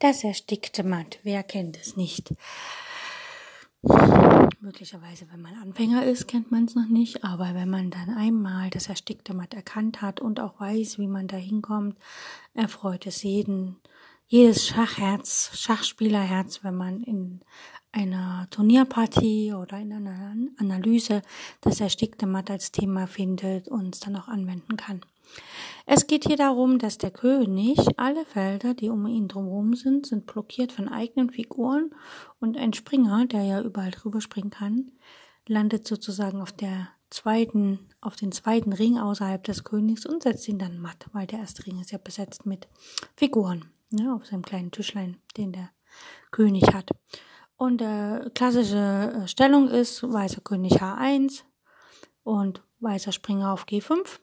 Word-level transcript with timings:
Das 0.00 0.22
erstickte 0.22 0.84
Matt, 0.84 1.18
wer 1.24 1.42
kennt 1.42 1.76
es 1.76 1.96
nicht? 1.96 2.32
Möglicherweise, 4.60 5.26
wenn 5.32 5.42
man 5.42 5.56
Anfänger 5.56 6.04
ist, 6.04 6.28
kennt 6.28 6.52
man 6.52 6.66
es 6.66 6.76
noch 6.76 6.86
nicht, 6.86 7.24
aber 7.24 7.52
wenn 7.54 7.68
man 7.68 7.90
dann 7.90 8.10
einmal 8.10 8.70
das 8.70 8.88
erstickte 8.88 9.34
Matt 9.34 9.54
erkannt 9.54 10.00
hat 10.00 10.20
und 10.20 10.38
auch 10.38 10.60
weiß, 10.60 11.00
wie 11.00 11.08
man 11.08 11.26
da 11.26 11.36
hinkommt, 11.36 11.96
erfreut 12.54 13.06
es 13.06 13.24
jeden, 13.24 13.74
jedes 14.28 14.68
Schachherz, 14.68 15.50
Schachspielerherz, 15.54 16.62
wenn 16.62 16.76
man 16.76 17.02
in 17.02 17.40
einer 17.90 18.46
Turnierpartie 18.50 19.52
oder 19.52 19.78
in 19.78 19.92
einer 19.92 20.36
Analyse 20.58 21.22
das 21.60 21.80
erstickte 21.80 22.26
Matt 22.26 22.52
als 22.52 22.70
Thema 22.70 23.08
findet 23.08 23.66
und 23.66 23.96
es 23.96 24.00
dann 24.00 24.14
auch 24.14 24.28
anwenden 24.28 24.76
kann. 24.76 25.00
Es 25.90 26.06
geht 26.06 26.26
hier 26.26 26.36
darum, 26.36 26.78
dass 26.78 26.98
der 26.98 27.10
König, 27.10 27.78
alle 27.96 28.26
Felder, 28.26 28.74
die 28.74 28.90
um 28.90 29.06
ihn 29.06 29.26
drumherum 29.26 29.74
sind, 29.74 30.06
sind 30.06 30.26
blockiert 30.26 30.70
von 30.70 30.86
eigenen 30.88 31.30
Figuren 31.30 31.94
und 32.40 32.58
ein 32.58 32.74
Springer, 32.74 33.24
der 33.24 33.42
ja 33.42 33.62
überall 33.62 33.90
drüber 33.90 34.20
springen 34.20 34.50
kann, 34.50 34.92
landet 35.46 35.88
sozusagen 35.88 36.42
auf 36.42 36.52
der 36.52 36.88
zweiten, 37.08 37.78
auf 38.02 38.16
den 38.16 38.32
zweiten 38.32 38.74
Ring 38.74 38.98
außerhalb 38.98 39.42
des 39.42 39.64
Königs 39.64 40.04
und 40.04 40.24
setzt 40.24 40.46
ihn 40.46 40.58
dann 40.58 40.78
matt, 40.78 41.06
weil 41.12 41.26
der 41.26 41.38
erste 41.38 41.64
Ring 41.66 41.80
ist 41.80 41.90
ja 41.90 41.98
besetzt 41.98 42.44
mit 42.44 42.68
Figuren, 43.16 43.64
ne, 43.88 44.14
auf 44.14 44.26
seinem 44.26 44.42
kleinen 44.42 44.70
Tischlein, 44.70 45.16
den 45.38 45.52
der 45.52 45.70
König 46.30 46.74
hat. 46.74 46.90
Und 47.56 47.80
äh, 47.80 48.28
klassische 48.34 49.24
Stellung 49.26 49.68
ist 49.68 50.02
weißer 50.02 50.42
König 50.42 50.82
H1 50.82 51.44
und 52.24 52.62
weißer 52.80 53.12
Springer 53.12 53.52
auf 53.52 53.64
G5 53.64 54.18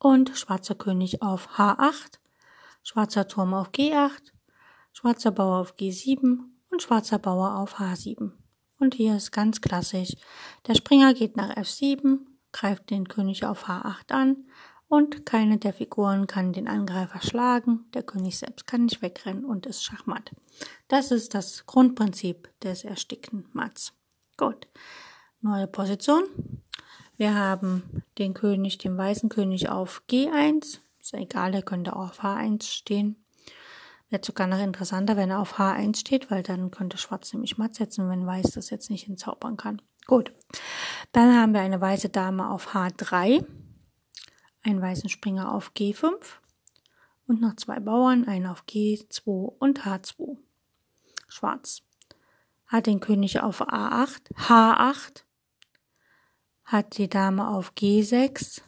und 0.00 0.36
schwarzer 0.36 0.74
König 0.74 1.22
auf 1.22 1.56
H8, 1.56 2.18
schwarzer 2.82 3.28
Turm 3.28 3.54
auf 3.54 3.70
G8, 3.70 4.32
schwarzer 4.92 5.30
Bauer 5.30 5.58
auf 5.60 5.76
G7 5.76 6.38
und 6.70 6.82
schwarzer 6.82 7.18
Bauer 7.18 7.56
auf 7.56 7.78
H7. 7.78 8.32
Und 8.78 8.94
hier 8.94 9.16
ist 9.16 9.30
ganz 9.30 9.60
klassisch. 9.60 10.16
Der 10.66 10.74
Springer 10.74 11.14
geht 11.14 11.36
nach 11.36 11.54
F7, 11.54 12.20
greift 12.50 12.90
den 12.90 13.06
König 13.06 13.44
auf 13.44 13.68
H8 13.68 14.10
an 14.10 14.46
und 14.88 15.26
keine 15.26 15.58
der 15.58 15.74
Figuren 15.74 16.26
kann 16.26 16.52
den 16.52 16.66
Angreifer 16.66 17.20
schlagen. 17.20 17.84
Der 17.92 18.02
König 18.02 18.38
selbst 18.38 18.66
kann 18.66 18.86
nicht 18.86 19.02
wegrennen 19.02 19.44
und 19.44 19.66
ist 19.66 19.84
Schachmatt. 19.84 20.32
Das 20.88 21.12
ist 21.12 21.34
das 21.34 21.66
Grundprinzip 21.66 22.48
des 22.60 22.84
erstickten 22.84 23.48
Matts. 23.52 23.92
Gut. 24.36 24.66
Neue 25.42 25.66
Position. 25.66 26.24
Wir 27.20 27.34
haben 27.34 28.02
den 28.16 28.32
König, 28.32 28.78
den 28.78 28.96
weißen 28.96 29.28
König 29.28 29.68
auf 29.68 30.02
G1. 30.08 30.78
Ist 31.00 31.12
egal, 31.12 31.52
der 31.52 31.60
könnte 31.60 31.94
auch 31.94 32.08
auf 32.08 32.24
H1 32.24 32.62
stehen. 32.62 33.22
Wäre 34.08 34.24
sogar 34.24 34.46
noch 34.46 34.58
interessanter, 34.58 35.18
wenn 35.18 35.28
er 35.28 35.40
auf 35.40 35.58
H1 35.58 35.98
steht, 35.98 36.30
weil 36.30 36.42
dann 36.42 36.70
könnte 36.70 36.96
Schwarz 36.96 37.30
nämlich 37.34 37.58
matt 37.58 37.74
setzen, 37.74 38.08
wenn 38.08 38.24
Weiß 38.24 38.52
das 38.52 38.70
jetzt 38.70 38.88
nicht 38.88 39.06
entzaubern 39.06 39.58
kann. 39.58 39.82
Gut. 40.06 40.32
Dann 41.12 41.36
haben 41.36 41.52
wir 41.52 41.60
eine 41.60 41.78
weiße 41.78 42.08
Dame 42.08 42.48
auf 42.48 42.74
H3, 42.74 43.44
einen 44.62 44.80
weißen 44.80 45.10
Springer 45.10 45.52
auf 45.52 45.72
G5 45.76 46.14
und 47.26 47.42
noch 47.42 47.56
zwei 47.56 47.80
Bauern, 47.80 48.26
einen 48.28 48.46
auf 48.46 48.64
G2 48.64 49.56
und 49.58 49.82
H2. 49.82 50.38
Schwarz 51.28 51.82
hat 52.66 52.86
den 52.86 53.00
König 53.00 53.42
auf 53.42 53.60
A8, 53.60 54.32
H8 54.48 55.24
hat 56.70 56.98
die 56.98 57.08
Dame 57.08 57.48
auf 57.48 57.72
G6, 57.76 58.60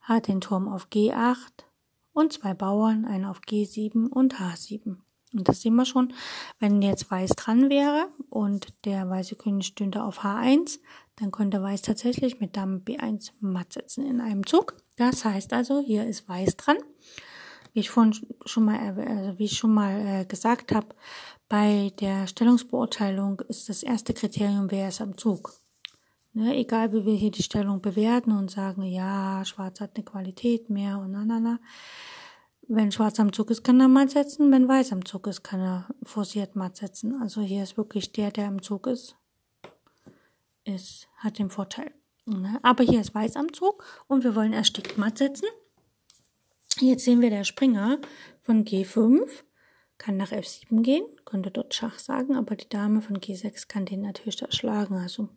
hat 0.00 0.28
den 0.28 0.40
Turm 0.40 0.68
auf 0.68 0.86
G8 0.92 1.64
und 2.12 2.32
zwei 2.32 2.54
Bauern, 2.54 3.04
einen 3.04 3.24
auf 3.24 3.40
G7 3.40 4.08
und 4.08 4.36
H7. 4.36 4.96
Und 5.34 5.48
das 5.48 5.60
sehen 5.60 5.74
wir 5.74 5.84
schon, 5.84 6.14
wenn 6.60 6.80
jetzt 6.80 7.10
Weiß 7.10 7.30
dran 7.30 7.68
wäre 7.68 8.08
und 8.30 8.68
der 8.84 9.10
weiße 9.10 9.34
König 9.34 9.66
stünde 9.66 10.04
auf 10.04 10.20
H1, 10.20 10.78
dann 11.16 11.32
könnte 11.32 11.60
Weiß 11.62 11.82
tatsächlich 11.82 12.38
mit 12.38 12.56
Dame 12.56 12.78
B1 12.78 13.32
matt 13.40 13.72
setzen 13.72 14.06
in 14.06 14.20
einem 14.20 14.46
Zug. 14.46 14.76
Das 14.96 15.24
heißt 15.24 15.52
also, 15.52 15.80
hier 15.80 16.06
ist 16.06 16.28
Weiß 16.28 16.56
dran. 16.56 16.76
Wie 17.72 17.80
ich 17.80 17.90
vorhin 17.90 18.14
schon 18.46 18.64
mal, 18.64 18.78
also 18.78 19.38
wie 19.38 19.44
ich 19.44 19.58
schon 19.58 19.74
mal 19.74 20.00
äh, 20.06 20.24
gesagt 20.24 20.72
habe, 20.72 20.94
bei 21.48 21.92
der 21.98 22.28
Stellungsbeurteilung 22.28 23.40
ist 23.48 23.68
das 23.68 23.82
erste 23.82 24.14
Kriterium, 24.14 24.70
wer 24.70 24.88
ist 24.88 25.00
am 25.00 25.18
Zug. 25.18 25.52
Ne, 26.32 26.56
egal 26.56 26.92
wie 26.92 27.04
wir 27.04 27.14
hier 27.14 27.30
die 27.30 27.42
Stellung 27.42 27.80
bewerten 27.80 28.32
und 28.32 28.50
sagen, 28.50 28.82
ja, 28.82 29.44
Schwarz 29.44 29.80
hat 29.80 29.96
eine 29.96 30.04
Qualität 30.04 30.70
mehr 30.70 30.98
und 30.98 31.12
na, 31.12 31.24
na, 31.24 31.40
na. 31.40 31.60
Wenn 32.70 32.92
Schwarz 32.92 33.18
am 33.18 33.32
Zug 33.32 33.50
ist, 33.50 33.64
kann 33.64 33.80
er 33.80 33.88
matt 33.88 34.10
setzen. 34.10 34.52
Wenn 34.52 34.68
Weiß 34.68 34.92
am 34.92 35.04
Zug 35.06 35.26
ist, 35.26 35.42
kann 35.42 35.60
er 35.60 35.88
forciert 36.02 36.54
matt 36.54 36.76
setzen. 36.76 37.18
Also 37.22 37.40
hier 37.40 37.62
ist 37.62 37.78
wirklich 37.78 38.12
der, 38.12 38.30
der 38.30 38.46
am 38.46 38.60
Zug 38.60 38.86
ist, 38.86 39.16
ist 40.64 41.08
hat 41.16 41.38
den 41.38 41.48
Vorteil. 41.48 41.92
Ne? 42.26 42.58
Aber 42.62 42.84
hier 42.84 43.00
ist 43.00 43.14
Weiß 43.14 43.36
am 43.36 43.52
Zug 43.54 43.82
und 44.06 44.22
wir 44.22 44.36
wollen 44.36 44.52
erstickt 44.52 44.98
matt 44.98 45.16
setzen. 45.16 45.48
Jetzt 46.78 47.04
sehen 47.04 47.22
wir 47.22 47.30
der 47.30 47.44
Springer 47.44 47.98
von 48.42 48.64
G5 48.64 49.26
kann 49.98 50.16
nach 50.16 50.30
F7 50.30 50.82
gehen, 50.82 51.04
könnte 51.24 51.50
dort 51.50 51.74
Schach 51.74 51.98
sagen, 51.98 52.36
aber 52.36 52.54
die 52.54 52.68
Dame 52.68 53.02
von 53.02 53.18
G6 53.18 53.66
kann 53.66 53.84
den 53.84 54.02
natürlich 54.02 54.40
erschlagen. 54.40 54.96
Also 54.96 55.28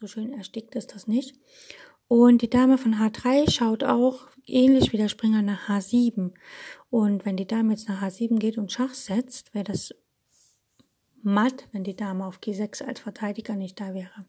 so 0.00 0.06
schön 0.06 0.32
erstickt 0.32 0.74
ist 0.74 0.94
das 0.94 1.06
nicht. 1.06 1.34
Und 2.08 2.42
die 2.42 2.50
Dame 2.50 2.78
von 2.78 2.96
H3 2.96 3.50
schaut 3.50 3.84
auch 3.84 4.26
ähnlich 4.46 4.92
wie 4.92 4.98
der 4.98 5.08
Springer 5.08 5.42
nach 5.42 5.68
H7. 5.68 6.32
Und 6.90 7.24
wenn 7.24 7.36
die 7.36 7.46
Dame 7.46 7.72
jetzt 7.72 7.88
nach 7.88 8.02
H7 8.02 8.38
geht 8.38 8.58
und 8.58 8.72
Schach 8.72 8.92
setzt, 8.92 9.54
wäre 9.54 9.64
das 9.64 9.94
matt, 11.22 11.66
wenn 11.72 11.84
die 11.84 11.96
Dame 11.96 12.26
auf 12.26 12.38
G6 12.40 12.84
als 12.84 13.00
Verteidiger 13.00 13.56
nicht 13.56 13.80
da 13.80 13.94
wäre. 13.94 14.26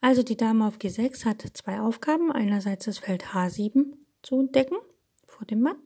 Also 0.00 0.24
die 0.24 0.36
Dame 0.36 0.66
auf 0.66 0.78
G6 0.78 1.24
hat 1.24 1.42
zwei 1.54 1.80
Aufgaben. 1.80 2.32
Einerseits 2.32 2.86
das 2.86 2.98
Feld 2.98 3.26
H7 3.26 3.92
zu 4.22 4.48
decken 4.48 4.78
vor 5.26 5.46
dem 5.46 5.60
Matt 5.60 5.78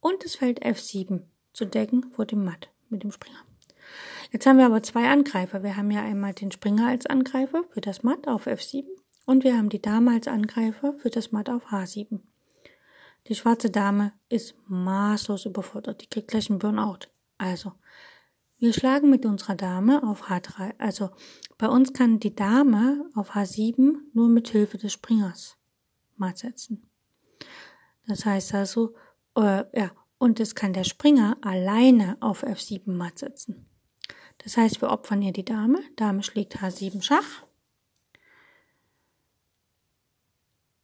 und 0.00 0.24
das 0.24 0.34
Feld 0.34 0.64
F7 0.64 1.22
zu 1.52 1.66
decken 1.66 2.10
vor 2.12 2.24
dem 2.24 2.44
Matt 2.44 2.70
mit 2.88 3.02
dem 3.02 3.12
Springer. 3.12 3.44
Jetzt 4.32 4.46
haben 4.46 4.58
wir 4.58 4.66
aber 4.66 4.82
zwei 4.82 5.08
Angreifer. 5.08 5.62
Wir 5.62 5.76
haben 5.76 5.90
ja 5.90 6.02
einmal 6.02 6.34
den 6.34 6.52
Springer 6.52 6.88
als 6.88 7.06
Angreifer 7.06 7.64
für 7.70 7.80
das 7.80 8.02
Matt 8.02 8.28
auf 8.28 8.46
F7 8.46 8.84
und 9.26 9.44
wir 9.44 9.56
haben 9.56 9.68
die 9.68 9.82
Dame 9.82 10.12
als 10.12 10.28
Angreifer 10.28 10.94
für 10.94 11.10
das 11.10 11.32
Matt 11.32 11.50
auf 11.50 11.66
H7. 11.72 12.20
Die 13.26 13.34
schwarze 13.34 13.70
Dame 13.70 14.12
ist 14.28 14.54
maßlos 14.66 15.46
überfordert. 15.46 16.02
Die 16.02 16.06
kriegt 16.06 16.28
gleich 16.28 16.48
einen 16.48 16.58
Burnout. 16.58 17.08
Also, 17.38 17.72
wir 18.58 18.72
schlagen 18.72 19.10
mit 19.10 19.26
unserer 19.26 19.56
Dame 19.56 20.02
auf 20.02 20.28
H3. 20.28 20.74
Also, 20.78 21.10
bei 21.58 21.68
uns 21.68 21.92
kann 21.92 22.20
die 22.20 22.34
Dame 22.34 23.08
auf 23.14 23.34
H7 23.34 23.94
nur 24.12 24.28
mit 24.28 24.48
Hilfe 24.48 24.78
des 24.78 24.92
Springers 24.92 25.56
matt 26.16 26.38
setzen. 26.38 26.88
Das 28.06 28.24
heißt 28.26 28.54
also, 28.54 28.94
äh, 29.36 29.64
ja, 29.78 29.90
und 30.18 30.40
es 30.40 30.54
kann 30.54 30.72
der 30.72 30.84
Springer 30.84 31.36
alleine 31.40 32.16
auf 32.20 32.44
F7 32.44 32.92
matt 32.92 33.18
setzen. 33.18 33.69
Das 34.42 34.56
heißt, 34.56 34.80
wir 34.80 34.90
opfern 34.90 35.20
hier 35.20 35.32
die 35.32 35.44
Dame. 35.44 35.80
Dame 35.96 36.22
schlägt 36.22 36.58
H7 36.58 37.02
Schach. 37.02 37.44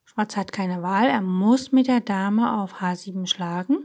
Schwarz 0.04 0.36
hat 0.36 0.52
keine 0.52 0.82
Wahl. 0.82 1.08
Er 1.08 1.22
muss 1.22 1.72
mit 1.72 1.88
der 1.88 2.00
Dame 2.00 2.60
auf 2.60 2.80
H7 2.80 3.26
schlagen. 3.26 3.78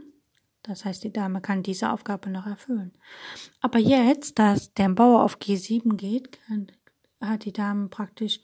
Das 0.62 0.84
heißt, 0.84 1.02
die 1.02 1.12
Dame 1.12 1.40
kann 1.40 1.62
diese 1.62 1.90
Aufgabe 1.90 2.30
noch 2.30 2.46
erfüllen. 2.46 2.92
Aber 3.60 3.78
jetzt, 3.78 4.38
dass 4.38 4.74
der 4.74 4.90
Bauer 4.90 5.24
auf 5.24 5.38
G7 5.38 5.96
geht, 5.96 6.38
hat 7.20 7.44
die 7.44 7.52
Dame 7.52 7.88
praktisch 7.88 8.40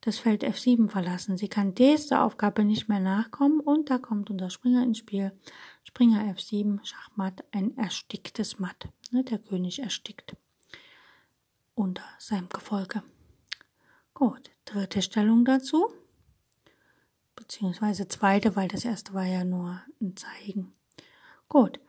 das 0.00 0.18
Feld 0.18 0.42
F7 0.42 0.88
verlassen. 0.88 1.36
Sie 1.36 1.48
kann 1.48 1.74
dieser 1.74 2.24
Aufgabe 2.24 2.64
nicht 2.64 2.88
mehr 2.88 2.98
nachkommen 2.98 3.60
und 3.60 3.90
da 3.90 3.98
kommt 3.98 4.30
unser 4.30 4.50
Springer 4.50 4.82
ins 4.82 4.98
Spiel. 4.98 5.32
Springer 5.84 6.22
F7, 6.34 6.84
Schachmatt, 6.84 7.44
ein 7.52 7.76
ersticktes 7.76 8.58
Matt. 8.58 8.88
Ne, 9.12 9.22
der 9.22 9.38
König 9.38 9.80
erstickt 9.80 10.34
unter 11.74 12.04
seinem 12.18 12.48
Gefolge. 12.48 13.02
Gut, 14.14 14.50
dritte 14.64 15.02
Stellung 15.02 15.44
dazu, 15.44 15.92
beziehungsweise 17.36 18.08
zweite, 18.08 18.56
weil 18.56 18.68
das 18.68 18.84
erste 18.84 19.14
war 19.14 19.24
ja 19.24 19.44
nur 19.44 19.80
ein 20.00 20.16
Zeigen. 20.16 20.74
Gut, 21.48 21.80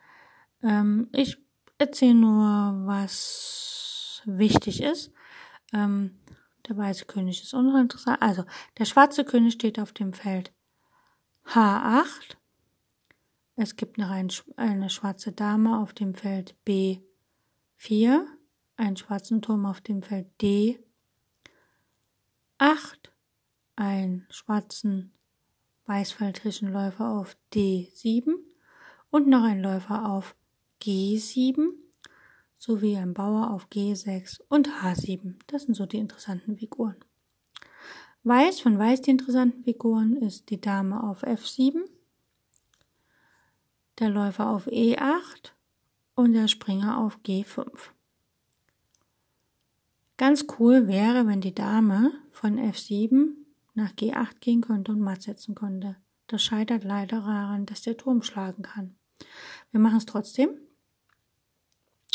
Ähm, 0.64 1.08
ich 1.12 1.36
erzähle 1.76 2.14
nur, 2.14 2.86
was 2.86 4.22
wichtig 4.24 4.82
ist. 4.82 5.12
Ähm, 5.72 6.18
der 6.66 6.76
weiße 6.78 7.04
König 7.04 7.42
ist 7.42 7.52
uninteressant. 7.52 8.22
Also, 8.22 8.44
der 8.78 8.86
schwarze 8.86 9.24
König 9.24 9.52
steht 9.52 9.78
auf 9.78 9.92
dem 9.92 10.14
Feld 10.14 10.52
H8. 11.46 12.36
Es 13.56 13.76
gibt 13.76 13.98
noch 13.98 14.08
ein, 14.08 14.32
eine 14.56 14.88
schwarze 14.88 15.32
Dame 15.32 15.78
auf 15.78 15.92
dem 15.92 16.14
Feld 16.14 16.56
B4, 16.66 18.24
einen 18.76 18.96
schwarzen 18.96 19.42
Turm 19.42 19.66
auf 19.66 19.80
dem 19.80 20.02
Feld 20.02 20.26
D8, 20.40 20.78
einen 23.76 24.26
schwarzen 24.30 25.12
weißfeldrischen 25.86 26.72
Läufer 26.72 27.10
auf 27.10 27.36
D7 27.52 28.34
und 29.10 29.28
noch 29.28 29.44
ein 29.44 29.60
Läufer 29.60 30.08
auf 30.10 30.34
G7 30.82 31.68
sowie 32.56 32.96
ein 32.96 33.14
Bauer 33.14 33.50
auf 33.50 33.68
G6 33.68 34.40
und 34.48 34.68
H7. 34.68 35.34
Das 35.46 35.62
sind 35.64 35.74
so 35.74 35.86
die 35.86 35.98
interessanten 35.98 36.56
Figuren. 36.56 36.96
Weiß 38.22 38.60
von 38.60 38.78
Weiß 38.78 39.02
die 39.02 39.10
interessanten 39.10 39.64
Figuren 39.64 40.16
ist 40.16 40.48
die 40.48 40.60
Dame 40.60 41.02
auf 41.02 41.24
F7, 41.24 41.82
der 43.98 44.08
Läufer 44.08 44.48
auf 44.48 44.66
E8 44.66 45.52
und 46.14 46.32
der 46.32 46.48
Springer 46.48 46.98
auf 46.98 47.18
G5. 47.18 47.93
Ganz 50.16 50.46
cool 50.58 50.86
wäre, 50.86 51.26
wenn 51.26 51.40
die 51.40 51.54
Dame 51.54 52.12
von 52.30 52.58
F7 52.58 53.30
nach 53.74 53.92
G8 53.92 54.38
gehen 54.40 54.60
könnte 54.60 54.92
und 54.92 55.00
matt 55.00 55.22
setzen 55.22 55.54
könnte. 55.54 55.96
Das 56.28 56.42
scheitert 56.42 56.84
leider 56.84 57.20
daran, 57.20 57.66
dass 57.66 57.82
der 57.82 57.96
Turm 57.96 58.22
schlagen 58.22 58.62
kann. 58.62 58.96
Wir 59.72 59.80
machen 59.80 59.98
es 59.98 60.06
trotzdem. 60.06 60.50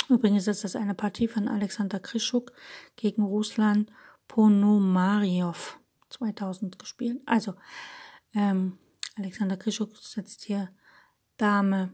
Übrigens 0.07 0.47
ist 0.47 0.63
das 0.63 0.75
eine 0.75 0.95
Partie 0.95 1.27
von 1.27 1.47
Alexander 1.47 1.99
Krischuk 1.99 2.51
gegen 2.95 3.21
Ruslan 3.21 3.91
Ponomaryov 4.27 5.79
2000 6.09 6.79
gespielt. 6.79 7.21
Also, 7.25 7.53
ähm, 8.33 8.77
Alexander 9.15 9.57
Krischuk 9.57 9.95
setzt 9.97 10.43
hier 10.43 10.69
Dame 11.37 11.93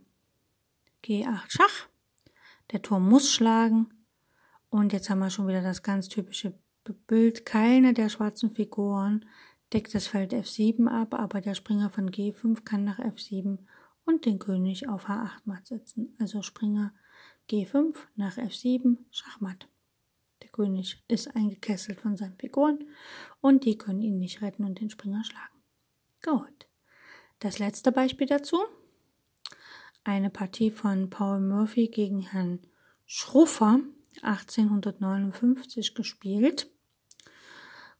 G8 1.03 1.49
Schach. 1.49 1.87
Der 2.71 2.81
Turm 2.81 3.09
muss 3.09 3.31
schlagen. 3.31 3.94
Und 4.75 4.91
jetzt 4.91 5.09
haben 5.09 5.19
wir 5.19 5.29
schon 5.29 5.47
wieder 5.47 5.61
das 5.61 5.83
ganz 5.83 6.09
typische 6.09 6.53
Bild. 7.07 7.45
Keine 7.45 7.93
der 7.93 8.09
schwarzen 8.09 8.51
Figuren 8.53 9.23
deckt 9.71 9.95
das 9.95 10.07
Feld 10.07 10.33
F7 10.33 10.89
ab, 10.89 11.13
aber 11.13 11.39
der 11.39 11.55
Springer 11.55 11.89
von 11.89 12.11
G5 12.11 12.65
kann 12.65 12.83
nach 12.83 12.99
F7 12.99 13.59
und 14.03 14.25
den 14.25 14.37
König 14.37 14.89
auf 14.89 15.07
H8 15.07 15.43
matt 15.45 15.65
setzen. 15.65 16.13
Also 16.19 16.41
Springer 16.41 16.93
G5 17.49 17.95
nach 18.17 18.35
F7, 18.35 18.97
Schachmatt. 19.11 19.69
Der 20.43 20.49
König 20.49 21.01
ist 21.07 21.33
eingekesselt 21.33 22.01
von 22.01 22.17
seinen 22.17 22.35
Figuren 22.35 22.83
und 23.39 23.63
die 23.63 23.77
können 23.77 24.01
ihn 24.01 24.17
nicht 24.17 24.41
retten 24.41 24.65
und 24.65 24.81
den 24.81 24.89
Springer 24.89 25.23
schlagen. 25.23 25.63
Gut. 26.21 26.67
Das 27.39 27.59
letzte 27.59 27.93
Beispiel 27.93 28.27
dazu. 28.27 28.57
Eine 30.03 30.29
Partie 30.29 30.69
von 30.69 31.09
Paul 31.09 31.39
Murphy 31.39 31.87
gegen 31.87 32.19
Herrn 32.19 32.59
Schruffer 33.05 33.79
1859 34.23 35.95
gespielt. 35.95 36.69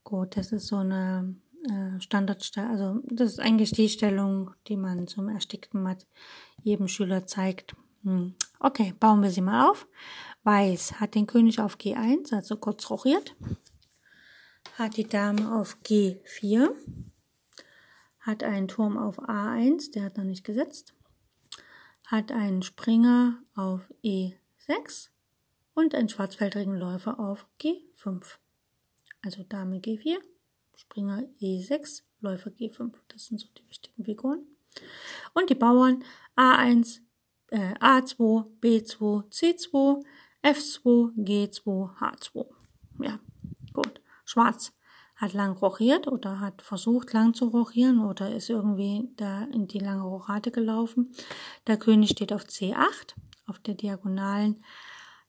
Gut, 0.04 0.38
das 0.38 0.52
ist 0.52 0.68
so 0.68 0.78
eine 0.78 1.36
äh, 1.68 2.00
Standardstellung, 2.00 2.70
also 2.72 3.02
das 3.06 3.34
ist 3.34 3.40
eigentlich 3.40 3.72
die 3.72 3.90
Stellung, 3.90 4.52
die 4.68 4.78
man 4.78 5.08
zum 5.08 5.30
erstickten 5.30 5.82
Matt 5.82 6.06
jedem 6.64 6.88
Schüler 6.88 7.26
zeigt. 7.26 7.76
Hm. 8.04 8.36
Okay, 8.60 8.94
bauen 9.00 9.24
wir 9.24 9.32
sie 9.32 9.42
mal 9.42 9.70
auf. 9.70 9.88
Weiß 10.44 11.00
hat 11.00 11.16
den 11.16 11.26
König 11.26 11.60
auf 11.60 11.78
G1, 11.78 12.36
also 12.36 12.58
kurz 12.58 12.90
rochiert. 12.90 13.36
Hat 14.78 14.98
die 14.98 15.08
Dame 15.08 15.56
auf 15.56 15.78
G4. 15.84 16.70
Hat 18.20 18.44
einen 18.44 18.68
Turm 18.68 18.98
auf 18.98 19.20
A1, 19.20 19.92
der 19.92 20.04
hat 20.04 20.18
noch 20.18 20.24
nicht 20.24 20.44
gesetzt. 20.44 20.94
Hat 22.06 22.32
einen 22.32 22.62
Springer 22.62 23.40
auf 23.56 23.82
E6 24.04 25.10
und 25.76 25.94
einen 25.94 26.10
schwarzfeldrigen 26.10 26.76
Läufer 26.76 27.20
auf 27.20 27.46
G5. 27.62 28.38
Also 29.24 29.44
Dame 29.44 29.78
G4, 29.78 30.18
Springer 30.76 31.24
E6, 31.40 32.02
Läufer 32.22 32.50
G5. 32.50 32.94
Das 33.10 33.28
sind 33.28 33.40
so 33.40 33.48
die 33.58 33.68
wichtigen 33.70 34.04
Figuren. 34.04 34.40
Und 35.34 35.50
die 35.50 35.56
Bauern 35.56 36.04
A1, 36.36 37.02
äh, 37.48 37.74
A2, 37.76 38.46
B2, 38.62 39.30
C2, 39.30 40.04
F2, 40.44 41.14
G2, 41.16 41.98
H2. 42.00 42.46
Ja, 43.00 43.20
gut. 43.74 44.02
Schwarz 44.26 44.74
hat 45.16 45.34
lang 45.34 45.58
rochiert 45.58 46.08
oder 46.08 46.40
hat 46.40 46.62
versucht 46.62 47.14
lang 47.14 47.34
zu 47.34 47.48
rochieren 47.48 48.00
oder 48.00 48.34
ist 48.34 48.50
irgendwie 48.50 49.10
da 49.16 49.44
in 49.46 49.68
die 49.68 49.80
lange 49.80 50.04
Rochade 50.04 50.52
gelaufen. 50.52 51.14
Der 51.68 51.78
König 51.78 52.12
steht 52.12 52.34
auf 52.34 52.44
C8, 52.44 53.16
auf 53.48 53.60
der 53.60 53.76
Diagonalen 53.76 54.64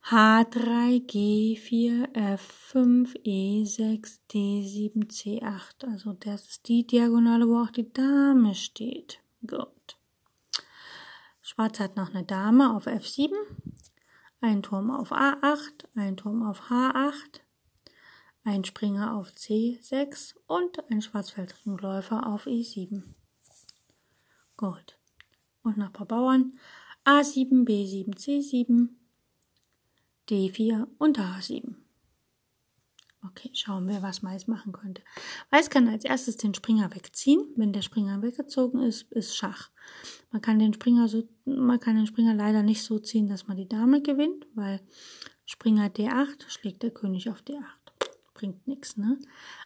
H3, 0.09 1.05
G4, 1.05 2.13
F5, 2.13 3.17
E6, 3.25 4.21
D7, 4.31 5.11
C8. 5.11 5.85
Also 5.85 6.13
das 6.13 6.47
ist 6.47 6.69
die 6.69 6.87
Diagonale, 6.87 7.49
wo 7.49 7.65
auch 7.65 7.73
die 7.73 7.93
Dame 7.93 8.55
steht. 8.55 9.19
Gut. 9.45 9.99
Schwarz 11.41 11.81
hat 11.81 11.97
noch 11.97 12.15
eine 12.15 12.23
Dame 12.23 12.77
auf 12.77 12.87
F7, 12.87 13.33
ein 14.41 14.63
Turm 14.63 14.93
auf 14.93 15.11
A8, 15.11 15.87
ein 15.97 16.17
Turm 16.17 16.45
auf 16.45 16.71
H8, 16.71 17.41
ein 18.45 18.63
Springer 18.63 19.17
auf 19.17 19.33
C6 19.33 20.37
und 20.47 20.89
ein 20.89 21.03
schwarzfeldrigen 21.03 21.79
Läufer 21.79 22.29
auf 22.29 22.47
E7. 22.47 23.03
Gut. 24.57 25.01
Und 25.65 25.79
noch 25.79 25.87
ein 25.87 25.93
paar 25.93 26.07
Bauern. 26.07 26.57
A7, 27.05 27.65
B7, 27.65 28.15
C7, 28.17 28.91
D4 30.29 30.87
und 30.99 31.19
H7. 31.19 31.75
Okay, 33.25 33.51
schauen 33.55 33.89
wir, 33.89 34.03
was 34.03 34.23
Mais 34.23 34.47
machen 34.47 34.73
könnte. 34.73 35.03
Weiß 35.51 35.71
kann 35.71 35.89
als 35.89 36.05
erstes 36.05 36.37
den 36.37 36.55
Springer 36.55 36.95
wegziehen. 36.95 37.45
Wenn 37.57 37.73
der 37.73 37.83
Springer 37.83 38.23
weggezogen 38.23 38.83
ist, 38.83 39.11
ist 39.13 39.37
Schach. 39.37 39.71
Man 40.31 40.43
kann 40.43 40.59
den 40.59 40.75
Springer 40.75 41.09
so, 41.09 41.29
man 41.45 41.81
kann 41.81 41.97
den 41.97 42.07
Springer 42.07 42.35
leider 42.35 42.63
nicht 42.63 42.83
so 42.83 42.99
ziehen, 42.99 43.29
dass 43.29 43.47
man 43.47 43.57
die 43.57 43.69
Dame 43.69 44.03
gewinnt, 44.03 44.47
weil 44.55 44.81
Springer 45.45 45.87
D8 45.87 46.49
schlägt 46.49 46.83
der 46.83 46.91
König 46.91 47.29
auf 47.29 47.41
D8. 47.41 47.63
Bringt 48.35 48.67
nichts, 48.67 48.97
ne? 48.97 49.19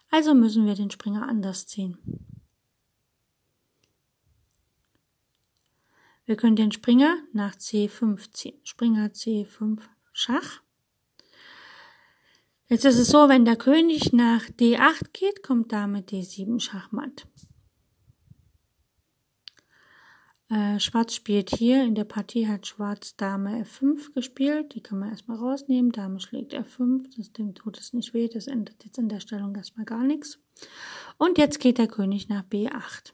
Also 0.09 0.33
müssen 0.33 0.65
wir 0.65 0.75
den 0.75 0.91
Springer 0.91 1.27
anders 1.27 1.67
ziehen. 1.67 1.97
Wir 6.25 6.35
können 6.35 6.55
den 6.55 6.71
Springer 6.71 7.17
nach 7.33 7.55
C5 7.55 8.31
ziehen. 8.31 8.59
Springer 8.63 9.07
C5 9.07 9.81
Schach. 10.21 10.61
Jetzt 12.67 12.85
ist 12.85 12.99
es 12.99 13.07
so, 13.07 13.27
wenn 13.27 13.43
der 13.43 13.55
König 13.55 14.13
nach 14.13 14.43
D8 14.43 15.13
geht, 15.13 15.41
kommt 15.41 15.71
Dame 15.71 16.01
D7 16.01 16.59
Schachmatt. 16.59 17.25
Äh, 20.49 20.79
Schwarz 20.79 21.15
spielt 21.15 21.49
hier, 21.49 21.83
in 21.83 21.95
der 21.95 22.03
Partie 22.03 22.47
hat 22.47 22.67
Schwarz 22.67 23.15
Dame 23.15 23.63
F5 23.63 24.13
gespielt, 24.13 24.75
die 24.75 24.81
kann 24.81 24.99
man 24.99 25.09
erstmal 25.09 25.37
rausnehmen, 25.37 25.91
Dame 25.91 26.19
schlägt 26.19 26.53
F5, 26.53 27.05
das 27.17 27.33
Ding 27.33 27.55
tut 27.55 27.79
es 27.79 27.93
nicht 27.93 28.13
weh, 28.13 28.27
das 28.27 28.45
ändert 28.45 28.85
jetzt 28.85 28.99
in 28.99 29.09
der 29.09 29.21
Stellung 29.21 29.55
erstmal 29.55 29.85
gar 29.85 30.03
nichts. 30.03 30.37
Und 31.17 31.39
jetzt 31.39 31.59
geht 31.59 31.79
der 31.79 31.87
König 31.87 32.29
nach 32.29 32.43
B8. 32.43 33.13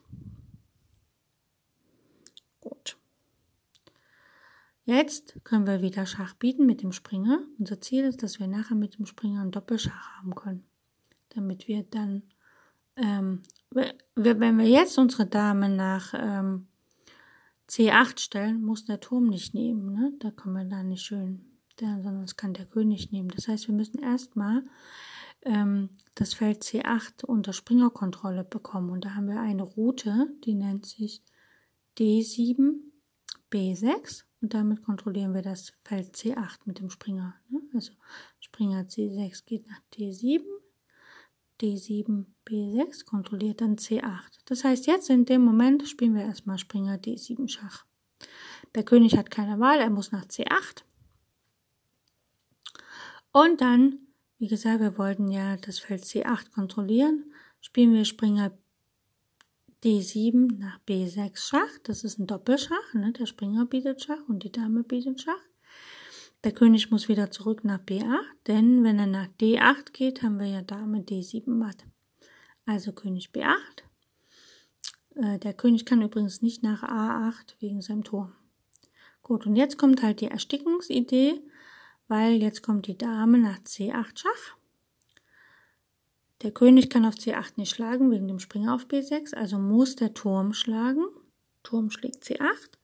Gut. 2.60 2.98
Jetzt 4.88 5.44
können 5.44 5.66
wir 5.66 5.82
wieder 5.82 6.06
Schach 6.06 6.32
bieten 6.32 6.64
mit 6.64 6.80
dem 6.80 6.92
Springer. 6.92 7.42
Unser 7.58 7.78
Ziel 7.78 8.04
ist, 8.04 8.22
dass 8.22 8.40
wir 8.40 8.46
nachher 8.46 8.74
mit 8.74 8.96
dem 8.96 9.04
Springer 9.04 9.42
einen 9.42 9.50
Doppelschach 9.50 10.16
haben 10.16 10.34
können. 10.34 10.64
Damit 11.28 11.68
wir 11.68 11.82
dann, 11.82 12.22
ähm, 12.96 13.42
wenn 14.14 14.58
wir 14.58 14.66
jetzt 14.66 14.96
unsere 14.96 15.26
Dame 15.26 15.68
nach 15.68 16.14
ähm, 16.16 16.68
C8 17.68 18.18
stellen, 18.18 18.62
muss 18.62 18.86
der 18.86 18.98
Turm 18.98 19.26
nicht 19.26 19.52
nehmen. 19.52 19.92
Ne? 19.92 20.14
Da 20.20 20.30
können 20.30 20.54
wir 20.54 20.64
dann 20.64 20.88
nicht 20.88 21.02
schön, 21.02 21.44
sondern 21.78 22.22
das 22.22 22.36
kann 22.36 22.54
der 22.54 22.64
König 22.64 23.12
nehmen. 23.12 23.28
Das 23.28 23.46
heißt, 23.46 23.68
wir 23.68 23.74
müssen 23.74 23.98
erstmal 23.98 24.64
ähm, 25.42 25.90
das 26.14 26.32
Feld 26.32 26.62
C8 26.62 27.26
unter 27.26 27.52
Springerkontrolle 27.52 28.42
bekommen. 28.42 28.88
Und 28.88 29.04
da 29.04 29.14
haben 29.14 29.28
wir 29.28 29.38
eine 29.38 29.64
Route, 29.64 30.28
die 30.46 30.54
nennt 30.54 30.86
sich 30.86 31.22
D7, 31.98 32.72
B6 33.52 34.24
und 34.40 34.54
damit 34.54 34.82
kontrollieren 34.82 35.34
wir 35.34 35.42
das 35.42 35.72
Feld 35.82 36.14
C8 36.14 36.60
mit 36.64 36.78
dem 36.78 36.90
Springer. 36.90 37.34
Ne? 37.48 37.60
Also 37.74 37.92
Springer 38.40 38.82
C6 38.82 39.44
geht 39.44 39.66
nach 39.66 39.80
D7, 39.94 40.42
D7, 41.60 42.26
B6, 42.46 43.04
kontrolliert 43.04 43.60
dann 43.60 43.76
C8. 43.76 44.38
Das 44.44 44.62
heißt, 44.62 44.86
jetzt 44.86 45.10
in 45.10 45.24
dem 45.24 45.42
Moment 45.42 45.88
spielen 45.88 46.14
wir 46.14 46.22
erstmal 46.22 46.58
Springer 46.58 46.96
D7 46.96 47.48
Schach. 47.48 47.84
Der 48.74 48.84
König 48.84 49.16
hat 49.16 49.30
keine 49.30 49.58
Wahl, 49.58 49.80
er 49.80 49.90
muss 49.90 50.12
nach 50.12 50.26
C8. 50.26 50.82
Und 53.32 53.60
dann, 53.60 53.98
wie 54.38 54.48
gesagt, 54.48 54.80
wir 54.80 54.98
wollten 54.98 55.28
ja 55.28 55.56
das 55.56 55.80
Feld 55.80 56.04
C8 56.04 56.52
kontrollieren, 56.52 57.32
spielen 57.60 57.92
wir 57.92 58.04
Springer 58.04 58.56
D7 59.84 60.58
nach 60.58 60.80
B6 60.88 61.36
Schach. 61.36 61.78
Das 61.84 62.04
ist 62.04 62.18
ein 62.18 62.26
Doppelschach. 62.26 62.94
Ne? 62.94 63.12
Der 63.12 63.26
Springer 63.26 63.66
bietet 63.66 64.02
Schach 64.02 64.28
und 64.28 64.42
die 64.42 64.52
Dame 64.52 64.82
bietet 64.82 65.20
Schach. 65.22 65.42
Der 66.44 66.52
König 66.52 66.90
muss 66.90 67.08
wieder 67.08 67.30
zurück 67.30 67.64
nach 67.64 67.80
B8, 67.80 68.20
denn 68.46 68.84
wenn 68.84 68.98
er 68.98 69.06
nach 69.06 69.26
D8 69.40 69.92
geht, 69.92 70.22
haben 70.22 70.38
wir 70.38 70.46
ja 70.46 70.62
Dame 70.62 71.00
D7 71.00 71.50
matt. 71.50 71.84
Also 72.64 72.92
König 72.92 73.30
B8. 73.30 73.56
Äh, 75.16 75.38
der 75.38 75.54
König 75.54 75.84
kann 75.84 76.02
übrigens 76.02 76.42
nicht 76.42 76.62
nach 76.62 76.84
A8 76.84 77.56
wegen 77.58 77.80
seinem 77.80 78.04
Turm. 78.04 78.34
Gut, 79.22 79.46
und 79.46 79.56
jetzt 79.56 79.78
kommt 79.78 80.02
halt 80.02 80.20
die 80.20 80.28
Erstickungsidee, 80.28 81.40
weil 82.06 82.40
jetzt 82.40 82.62
kommt 82.62 82.86
die 82.86 82.96
Dame 82.96 83.38
nach 83.38 83.58
C8 83.58 84.18
Schach. 84.18 84.57
Der 86.42 86.52
König 86.52 86.88
kann 86.88 87.04
auf 87.04 87.16
C8 87.16 87.54
nicht 87.56 87.74
schlagen 87.74 88.10
wegen 88.10 88.28
dem 88.28 88.38
Springer 88.38 88.74
auf 88.74 88.86
B6, 88.86 89.34
also 89.34 89.58
muss 89.58 89.96
der 89.96 90.14
Turm 90.14 90.52
schlagen. 90.52 91.04
Turm 91.64 91.90
schlägt 91.90 92.24
C8. 92.24 92.78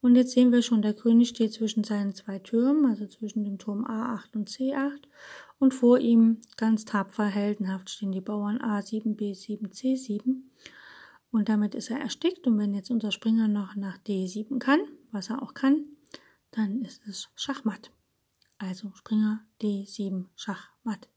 Und 0.00 0.14
jetzt 0.14 0.32
sehen 0.32 0.52
wir 0.52 0.62
schon, 0.62 0.80
der 0.80 0.94
König 0.94 1.28
steht 1.28 1.52
zwischen 1.52 1.84
seinen 1.84 2.14
zwei 2.14 2.38
Türmen, 2.38 2.86
also 2.86 3.06
zwischen 3.06 3.44
dem 3.44 3.58
Turm 3.58 3.84
A8 3.84 4.34
und 4.34 4.48
C8. 4.48 5.02
Und 5.58 5.74
vor 5.74 5.98
ihm 5.98 6.40
ganz 6.56 6.86
tapfer, 6.86 7.26
heldenhaft 7.26 7.90
stehen 7.90 8.12
die 8.12 8.22
Bauern 8.22 8.58
A7, 8.58 9.16
B7, 9.16 9.70
C7. 9.72 10.36
Und 11.30 11.48
damit 11.48 11.74
ist 11.74 11.90
er 11.90 12.00
erstickt. 12.00 12.46
Und 12.46 12.58
wenn 12.58 12.74
jetzt 12.74 12.90
unser 12.90 13.12
Springer 13.12 13.46
noch 13.46 13.76
nach 13.76 13.98
D7 13.98 14.58
kann, 14.58 14.80
was 15.10 15.28
er 15.28 15.42
auch 15.42 15.52
kann, 15.52 15.84
dann 16.50 16.82
ist 16.82 17.06
es 17.06 17.28
Schachmatt. 17.34 17.90
Also 18.56 18.92
Springer 18.94 19.40
D7 19.60 20.26
Schachmatt. 20.34 21.08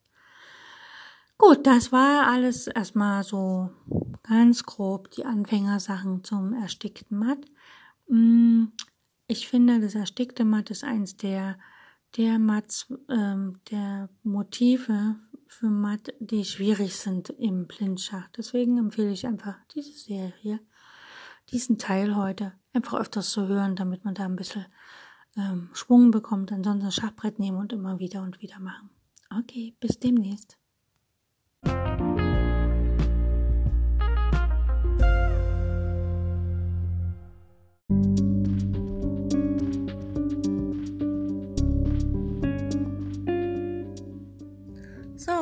Gut, 1.38 1.66
das 1.66 1.92
war 1.92 2.28
alles 2.28 2.68
erstmal 2.68 3.24
so 3.24 3.70
ganz 4.24 4.64
grob 4.64 5.12
die 5.12 5.26
Anfängersachen 5.26 6.24
zum 6.24 6.54
erstickten 6.54 7.18
Matt. 7.18 7.46
Mm, 8.08 8.66
ich 9.28 9.48
finde, 9.48 9.80
das 9.80 9.96
erstickte 9.96 10.46
Matt 10.46 10.70
ist 10.70 10.84
eins 10.84 11.18
der, 11.18 11.58
der 12.18 12.40
Mats, 12.40 12.94
ähm, 13.10 13.60
der 13.72 14.10
Motive 14.24 15.16
für 15.48 15.70
Matt, 15.70 16.14
die 16.20 16.46
schwierig 16.46 16.96
sind 16.96 17.30
im 17.30 17.68
Blindschach. 17.68 18.30
Deswegen 18.38 18.78
empfehle 18.78 19.12
ich 19.12 19.26
einfach 19.26 19.56
diese 19.74 19.98
Serie, 19.98 20.60
diesen 21.52 21.78
Teil 21.78 22.16
heute 22.16 22.54
einfach 22.74 23.00
öfters 23.00 23.32
zu 23.32 23.48
hören, 23.48 23.76
damit 23.76 24.06
man 24.06 24.16
da 24.16 24.26
ein 24.26 24.36
bisschen 24.36 24.66
ähm, 25.36 25.70
Schwung 25.74 26.12
bekommt. 26.12 26.52
Ansonsten 26.52 26.92
Schachbrett 26.92 27.40
nehmen 27.40 27.58
und 27.58 27.74
immer 27.74 28.00
wieder 28.00 28.22
und 28.22 28.42
wieder 28.42 28.60
machen. 28.60 28.90
Okay, 29.30 29.76
bis 29.80 30.00
demnächst. 30.00 30.58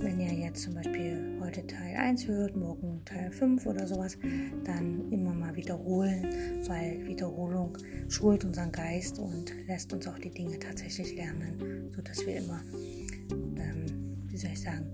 wenn 0.00 0.18
ihr 0.18 0.32
jetzt 0.32 0.62
zum 0.62 0.74
Beispiel 0.74 1.38
heute 1.40 1.66
Teil 1.66 1.96
1 1.96 2.26
hört, 2.26 2.56
morgen 2.56 3.02
Teil 3.04 3.30
5 3.30 3.66
oder 3.66 3.86
sowas, 3.86 4.16
dann 4.64 5.10
immer 5.10 5.34
mal 5.34 5.54
wiederholen, 5.54 6.26
weil 6.66 7.06
Wiederholung 7.06 7.76
schult 8.08 8.44
unseren 8.44 8.72
Geist 8.72 9.18
und 9.18 9.52
lässt 9.66 9.92
uns 9.92 10.08
auch 10.08 10.18
die 10.18 10.30
Dinge 10.30 10.58
tatsächlich 10.58 11.14
lernen, 11.16 11.90
sodass 11.94 12.26
wir 12.26 12.36
immer, 12.36 12.60
ähm, 13.30 14.16
wie 14.28 14.36
soll 14.36 14.50
ich 14.52 14.62
sagen, 14.62 14.90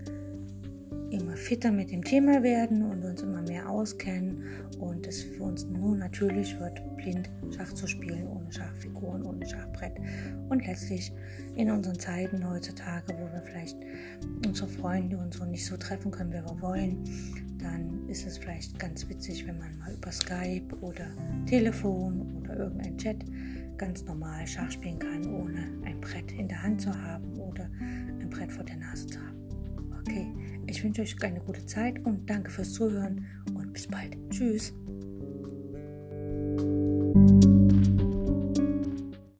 immer 1.09 1.37
fitter 1.37 1.71
mit 1.71 1.91
dem 1.91 2.03
Thema 2.03 2.43
werden 2.43 2.83
und 2.83 3.03
uns 3.03 3.21
immer 3.21 3.41
mehr 3.41 3.69
auskennen 3.69 4.43
und 4.79 5.07
es 5.07 5.23
für 5.23 5.43
uns 5.43 5.65
nur 5.65 5.95
natürlich 5.95 6.59
wird, 6.59 6.81
blind 6.97 7.29
Schach 7.55 7.73
zu 7.73 7.87
spielen, 7.87 8.27
ohne 8.27 8.51
Schachfiguren, 8.51 9.23
ohne 9.23 9.45
Schachbrett. 9.47 9.93
Und 10.49 10.65
letztlich 10.65 11.11
in 11.55 11.71
unseren 11.71 11.97
Zeiten 11.99 12.47
heutzutage, 12.47 13.13
wo 13.13 13.31
wir 13.31 13.41
vielleicht 13.45 13.77
unsere 14.47 14.67
Freunde 14.67 15.17
und 15.17 15.33
so 15.33 15.45
nicht 15.45 15.65
so 15.65 15.75
treffen 15.75 16.09
können, 16.09 16.31
wie 16.31 16.35
wir 16.35 16.61
wollen, 16.61 17.03
dann 17.59 18.07
ist 18.07 18.25
es 18.25 18.37
vielleicht 18.37 18.79
ganz 18.79 19.07
witzig, 19.09 19.45
wenn 19.45 19.57
man 19.57 19.77
mal 19.77 19.93
über 19.93 20.11
Skype 20.11 20.73
oder 20.81 21.05
Telefon 21.45 22.37
oder 22.37 22.57
irgendein 22.57 22.97
Chat 22.97 23.17
ganz 23.77 24.05
normal 24.05 24.47
Schach 24.47 24.71
spielen 24.71 24.97
kann, 24.99 25.25
ohne 25.25 25.67
ein 25.85 25.99
Brett 25.99 26.31
in 26.31 26.47
der 26.47 26.63
Hand 26.63 26.81
zu 26.81 26.89
haben 26.89 27.37
oder 27.37 27.69
ein 27.79 28.29
Brett 28.29 28.51
vor 28.51 28.63
der 28.63 28.77
Nase 28.77 29.07
zu 29.07 29.19
haben. 29.19 29.37
Okay, 29.99 30.33
ich 30.67 30.83
wünsche 30.83 31.01
euch 31.01 31.21
eine 31.21 31.41
gute 31.41 31.65
Zeit 31.65 32.03
und 32.05 32.29
danke 32.29 32.49
fürs 32.49 32.71
Zuhören 32.73 33.25
und 33.53 33.73
bis 33.73 33.87
bald. 33.87 34.17
Tschüss. 34.29 34.73